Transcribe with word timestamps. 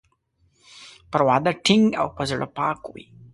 پر 1.11 1.21
وعده 1.27 1.51
ټینګ 1.65 1.85
او 2.01 2.07
په 2.15 2.21
زړه 2.29 2.47
پاک 2.57 2.79
وي. 2.93 3.05